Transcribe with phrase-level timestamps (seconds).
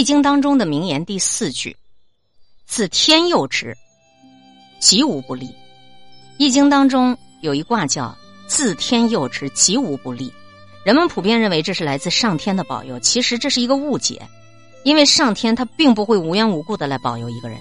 [0.00, 1.76] 易经》当中的名言第四句
[2.66, 3.76] ：“自天佑之，
[4.80, 5.44] 吉无不利。”
[6.38, 8.16] 《易经》当中有一卦叫
[8.48, 10.32] “自天佑之，吉无不利”，
[10.86, 14.26] 人们普遍认为这是来自上天的保佑，其实这是一个误解，
[14.84, 17.58] 因为上天他并不会无缘无故的来保佑一个人。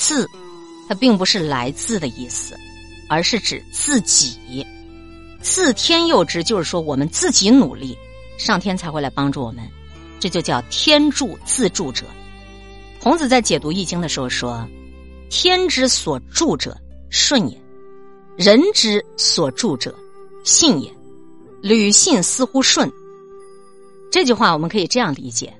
[0.00, 0.26] 自，
[0.88, 2.58] 它并不是来自的意思，
[3.10, 4.66] 而是指自己。
[5.42, 7.94] 自天佑之，就是说我们自己努力，
[8.38, 9.68] 上天才会来帮助我们。
[10.20, 12.04] 这就叫天助自助者。
[13.00, 14.66] 孔子在解读《易经》的时候说
[15.30, 16.76] ：“天之所助者，
[17.10, 17.56] 顺也；
[18.36, 19.94] 人之所助者，
[20.44, 20.92] 信也。
[21.62, 22.90] 履信似乎顺。”
[24.10, 25.52] 这句话我们可以这样理解：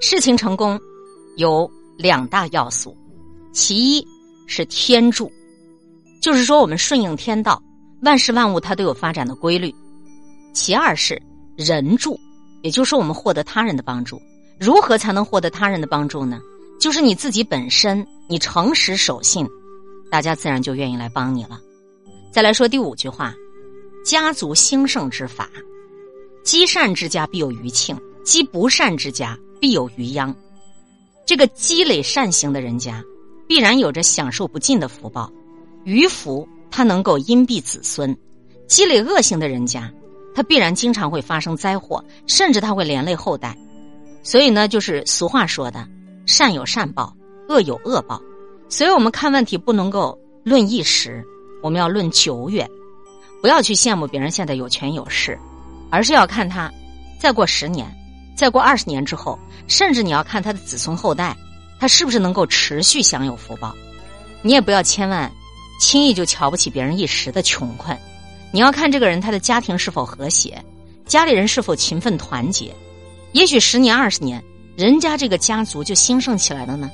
[0.00, 0.80] 事情成功
[1.36, 2.96] 有两大要素，
[3.52, 4.06] 其一
[4.46, 5.30] 是天助，
[6.22, 7.62] 就是说我们顺应天道，
[8.02, 9.70] 万事万物它都有发展的规律；
[10.54, 11.20] 其二是
[11.56, 12.18] 人助。
[12.64, 14.20] 也就是说，我们获得他人的帮助，
[14.58, 16.40] 如何才能获得他人的帮助呢？
[16.80, 19.46] 就是你自己本身，你诚实守信，
[20.10, 21.60] 大家自然就愿意来帮你了。
[22.32, 23.34] 再来说第五句话：
[24.02, 25.50] 家族兴盛之法，
[26.42, 30.34] 积善之家必有余庆，积不善之家必有余殃。
[31.26, 33.04] 这个积累善行的人家，
[33.46, 35.30] 必然有着享受不尽的福报，
[35.84, 38.10] 余福他能够荫庇子孙；
[38.66, 39.92] 积累恶行的人家。
[40.34, 43.56] 它必然经常会发生灾祸，甚至它会连累后代，
[44.22, 45.86] 所以呢，就是俗话说的
[46.26, 47.14] “善有善报，
[47.48, 48.20] 恶有恶报”。
[48.68, 51.24] 所以我们看问题不能够论一时，
[51.62, 52.68] 我们要论久远，
[53.40, 55.38] 不要去羡慕别人现在有权有势，
[55.90, 56.72] 而是要看他
[57.20, 57.86] 再过十年、
[58.34, 61.36] 再过二十年之后，甚至你要看他的子孙后代，
[61.78, 63.74] 他是不是能够持续享有福报。
[64.42, 65.30] 你也不要千万
[65.80, 67.96] 轻易就瞧不起别人一时的穷困。
[68.54, 70.64] 你要看这个人他的家庭是否和谐，
[71.06, 72.72] 家里人是否勤奋团结，
[73.32, 74.40] 也许十年二十年，
[74.76, 76.88] 人家这个家族就兴盛起来了呢。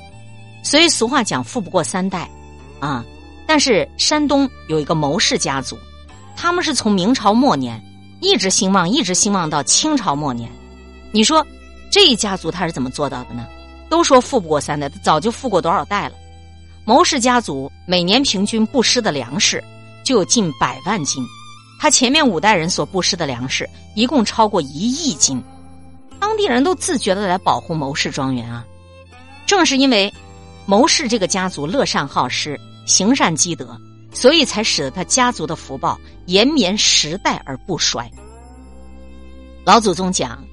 [0.62, 2.26] 所以俗话讲“富不过三代”，
[2.80, 3.04] 啊，
[3.46, 5.76] 但是山东有一个牟氏家族，
[6.34, 7.78] 他们是从明朝末年
[8.22, 10.50] 一直兴旺，一直兴旺到清朝末年。
[11.12, 11.46] 你说
[11.92, 13.46] 这一家族他是怎么做到的呢？
[13.90, 16.14] 都说富不过三代，他早就富过多少代了。
[16.86, 19.62] 牟氏家族每年平均布施的粮食
[20.02, 21.22] 就有近百万斤。
[21.82, 25.42] 他前面五代人所布施的粮食一共超过一亿斤，
[26.20, 28.62] 当地人都自觉的来保护谋氏庄园啊。
[29.46, 30.12] 正是因为
[30.66, 33.80] 谋氏这个家族乐善好施、行善积德，
[34.12, 38.10] 所以才使得他家族的福报延绵十代而不衰。
[39.64, 40.44] 老祖宗讲：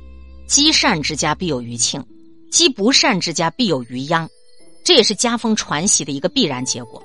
[0.47, 2.01] 积善之家必有余庆，
[2.49, 4.25] 积不善之家必有余殃，
[4.85, 7.03] 这也是家风传习的一个必然结果。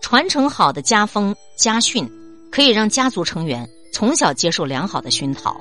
[0.00, 2.10] 传承好的家风家训。
[2.52, 5.58] 可以让家族成员从小接受良好的熏陶，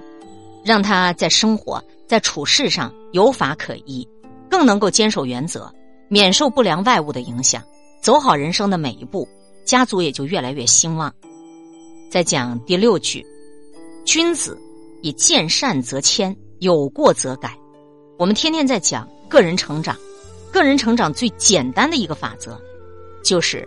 [0.63, 4.06] 让他在生活在处事上有法可依，
[4.50, 5.74] 更能够坚守原则，
[6.09, 7.63] 免受不良外物的影响，
[8.02, 9.25] 走好人生的每一步，
[9.63, 11.12] 家族也就越来越兴旺。
[12.09, 13.25] 再讲第六句：
[14.03, 14.59] 君子
[15.02, 17.58] 以见善则迁，有过则改。
[18.19, 19.96] 我们天天在讲个人成长，
[20.52, 22.59] 个人成长最简单的一个法则，
[23.23, 23.66] 就是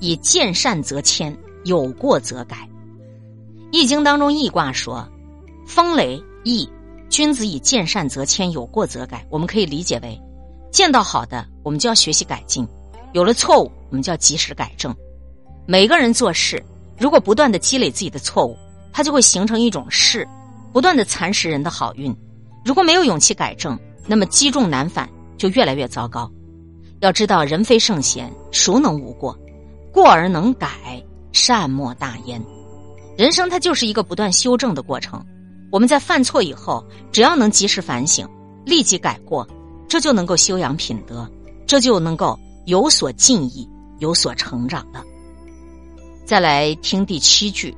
[0.00, 1.34] 以见善则迁。
[1.66, 2.56] 有过则改，
[3.72, 5.04] 《易经》当中易卦说
[5.66, 6.68] ：“风雷易，
[7.08, 10.16] 君子以见善则迁，有过则改。”我们可以理解为，
[10.70, 12.64] 见到好的，我们就要学习改进；
[13.14, 14.94] 有了错误，我们就要及时改正。
[15.66, 16.62] 每个人做事，
[16.96, 18.56] 如果不断的积累自己的错误，
[18.92, 20.24] 他就会形成一种势，
[20.72, 22.16] 不断的蚕食人的好运。
[22.64, 26.30] 如果没有勇气改正，那么积重难返，就越来越糟糕。
[27.00, 29.36] 要知道，人非圣贤，孰能无过？
[29.92, 30.68] 过而能改。
[31.36, 32.42] 善莫大焉，
[33.14, 35.22] 人生它就是一个不断修正的过程。
[35.70, 36.82] 我们在犯错以后，
[37.12, 38.26] 只要能及时反省，
[38.64, 39.46] 立即改过，
[39.86, 41.30] 这就能够修养品德，
[41.66, 45.04] 这就能够有所进益，有所成长的。
[46.24, 47.76] 再来听第七句：“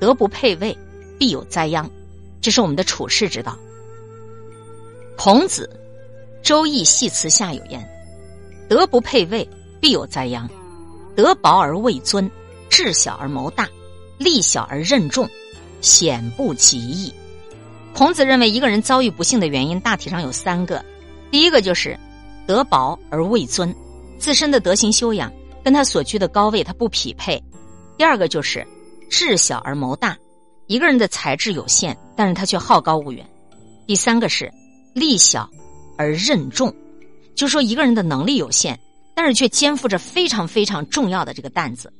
[0.00, 0.76] 德不配位，
[1.16, 1.88] 必有灾殃。”
[2.42, 3.56] 这是我们的处世之道。
[5.16, 5.70] 孔子
[6.46, 7.88] 《周易》系辞下有言
[8.68, 9.48] ：“德不配位，
[9.80, 10.50] 必有灾殃。
[11.14, 12.28] 德薄而位尊。”
[12.70, 13.68] 智小而谋大，
[14.16, 15.28] 力小而任重，
[15.82, 17.12] 险不及矣。
[17.92, 20.82] 孔子认为，一个人遭遇不幸的原因大体上有三个：
[21.30, 21.98] 第一个就是
[22.46, 23.74] 德薄而位尊，
[24.18, 25.30] 自身的德行修养
[25.64, 27.38] 跟他所居的高位他不匹配；
[27.98, 28.64] 第二个就是
[29.10, 30.16] 智小而谋大，
[30.68, 33.24] 一个人的才智有限，但是他却好高骛远；
[33.86, 34.50] 第三个是
[34.94, 35.50] 力小
[35.98, 36.72] 而任重，
[37.34, 38.78] 就是说一个人的能力有限，
[39.14, 41.92] 但是却肩负着非常非常重要的这个担子。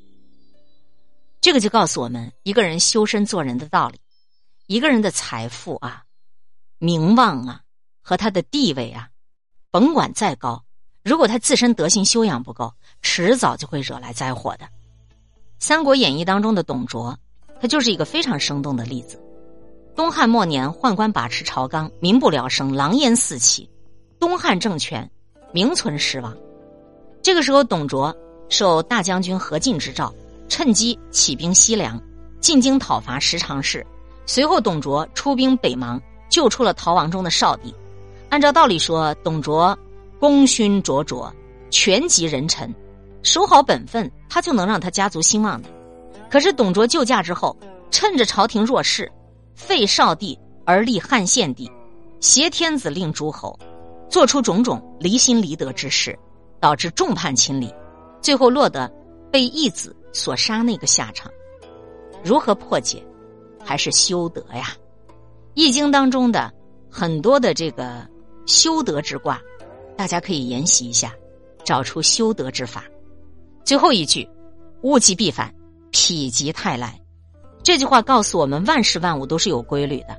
[1.41, 3.99] 这个就告诉我们，一个人修身做人的道理。
[4.67, 6.03] 一个人的财富啊、
[6.77, 7.61] 名望啊
[8.01, 9.09] 和他的地位啊，
[9.71, 10.63] 甭管再高，
[11.03, 12.71] 如果他自身德行修养不够，
[13.01, 14.65] 迟早就会惹来灾祸的。
[15.57, 17.17] 《三国演义》当中的董卓，
[17.59, 19.19] 他就是一个非常生动的例子。
[19.95, 23.67] 东汉末年，宦官把持朝纲，民不聊生，狼烟四起，
[24.19, 25.09] 东汉政权
[25.51, 26.37] 名存实亡。
[27.23, 28.15] 这个时候，董卓
[28.47, 30.13] 受大将军何进之召，
[30.51, 31.97] 趁机起兵西凉，
[32.41, 33.87] 进京讨伐十常侍。
[34.25, 35.97] 随后，董卓出兵北邙，
[36.29, 37.73] 救出了逃亡中的少帝。
[38.27, 39.75] 按照道理说，董卓
[40.19, 41.33] 功勋卓卓，
[41.69, 42.75] 权极人臣，
[43.23, 45.69] 守好本分，他就能让他家族兴旺的。
[46.29, 47.55] 可是，董卓救驾之后，
[47.89, 49.09] 趁着朝廷弱势，
[49.55, 51.71] 废少帝而立汉献帝，
[52.19, 53.57] 挟天子令诸侯，
[54.09, 56.19] 做出种种离心离德之事，
[56.59, 57.73] 导致众叛亲离，
[58.19, 58.91] 最后落得
[59.31, 61.31] 被义子所杀那个下场。
[62.23, 63.03] 如何破解？
[63.63, 64.75] 还是修德呀，
[65.53, 66.51] 《易经》当中的
[66.89, 68.05] 很多的这个。
[68.47, 69.39] 修德之卦，
[69.95, 71.13] 大家可以研习一下，
[71.63, 72.83] 找出修德之法。
[73.63, 74.27] 最后一句，
[74.81, 75.53] 物极必反，
[75.93, 76.99] 否极泰来。
[77.61, 80.17] 这句话告诉我们，万事万物都是有规律的。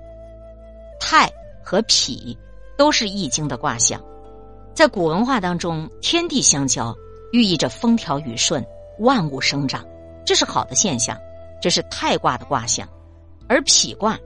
[1.01, 1.29] 泰
[1.65, 2.39] 和否
[2.79, 4.01] 都是易经的卦象，
[4.73, 6.97] 在古文化当中，天地相交，
[7.33, 8.65] 寓意着风调雨顺、
[8.99, 9.85] 万物生长，
[10.25, 11.17] 这是好的现象。
[11.61, 12.89] 这是泰卦的卦象，
[13.49, 14.19] 而否卦，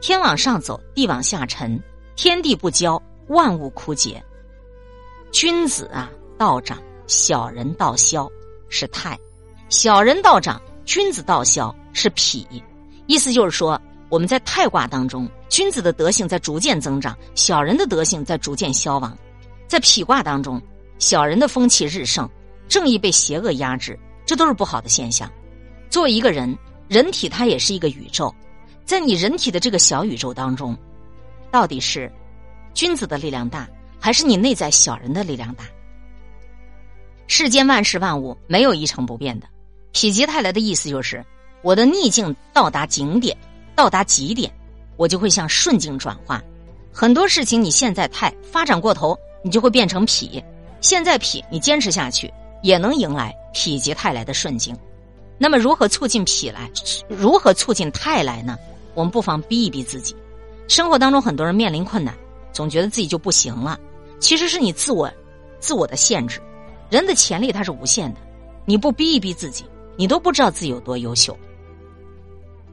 [0.00, 1.78] 天往上走，地往下沉，
[2.16, 3.00] 天地不交。
[3.28, 4.24] 万物枯竭，
[5.30, 8.26] 君子啊道长，小人道消
[8.70, 9.14] 是泰；
[9.68, 12.48] 小人道长，君子道消是否。
[13.06, 13.78] 意思就是说，
[14.08, 19.12] 我们在泰卦当中，君子的德性在逐渐增长，小人的德性在逐渐消亡；
[19.66, 20.58] 在否卦当中，
[20.98, 22.26] 小人的风气日盛，
[22.66, 23.98] 正义被邪恶压制，
[24.28, 25.32] 这都是不好的现象。
[25.88, 26.54] 作为一个人，
[26.86, 28.30] 人体它也是一个宇宙，
[28.84, 30.76] 在你人体的这个小宇宙当中，
[31.50, 32.12] 到底是？
[32.74, 33.66] 君子的力量大，
[33.98, 35.64] 还是你内在小人的力量大？
[37.26, 39.46] 世间万事万物没有一成不变的。
[39.94, 41.24] 否极泰来的意思就是，
[41.62, 43.34] 我的逆境到达顶点，
[43.74, 44.52] 到达极点，
[44.98, 46.44] 我就会向顺境转化。
[46.92, 50.44] 很多事情你现在太发展过头，你就会变成否；
[50.82, 52.30] 现在否，你坚持下去
[52.62, 54.76] 也能迎来否极泰来的顺境。
[55.38, 56.70] 那么，如何促进否来？
[57.08, 58.56] 如何促进泰来呢？
[58.94, 60.16] 我们不妨逼一逼自己。
[60.66, 62.14] 生活当中，很多人面临困难。
[62.50, 63.78] 总觉得自己就不行了，
[64.18, 65.08] 其实是你自我、
[65.60, 66.40] 自我的限制。
[66.90, 68.20] 人的潜力它是无限的，
[68.64, 69.64] 你不逼一逼自己，
[69.96, 71.38] 你都不知道自己有多优秀。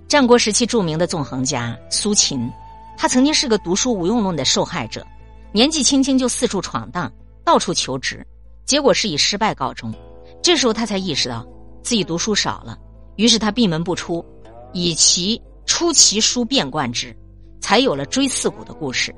[0.07, 2.50] 战国时期著名的纵横家苏秦，
[2.98, 5.06] 他曾经是个读书无用论的受害者，
[5.51, 7.12] 年纪轻轻就四处闯荡，
[7.44, 8.25] 到处求职，
[8.66, 9.94] 结果是以失败告终。
[10.45, 11.44] 这时候他才意识到
[11.81, 12.77] 自己读书少了，
[13.15, 14.24] 于是他闭门不出，
[14.74, 17.18] 以其出其书变贯之，
[17.59, 19.12] 才有了追四股的故事。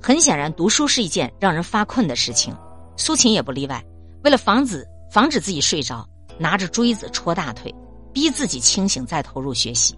[0.00, 2.56] 很显然，读书是一件让人发困的事情，
[2.96, 3.84] 苏秦也不例外。
[4.24, 4.82] 为了防止
[5.12, 6.02] 防止自己睡着，
[6.38, 7.74] 拿着锥子戳大腿，
[8.10, 9.94] 逼自己清醒，再投入学习。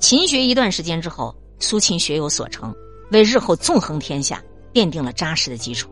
[0.00, 2.74] 勤学一段时间之后，苏秦学有所成，
[3.12, 4.42] 为日后纵横天下
[4.74, 5.88] 奠定了扎实的基础。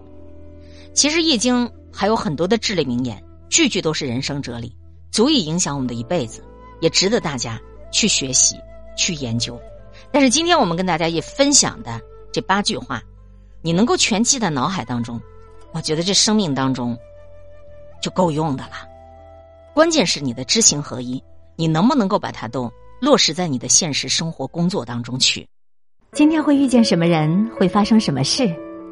[0.92, 4.76] 其实，《易经》还有很多的至理名言，句句都是人生哲理，
[5.10, 6.42] 足以影响我们的一辈子，
[6.80, 7.60] 也值得大家
[7.92, 8.56] 去学习、
[8.96, 9.60] 去研究。
[10.10, 12.00] 但是，今天我们跟大家也分享的
[12.32, 13.02] 这八句话。
[13.60, 15.20] 你能够全记在脑海当中，
[15.72, 16.96] 我觉得这生命当中
[18.00, 18.86] 就够用的了。
[19.74, 21.20] 关键是你的知行合一，
[21.56, 25.44] 你能不能够把它都落实在你的现实生活工作当中去？
[26.12, 28.48] 今天会遇见什么人，会发生什么事，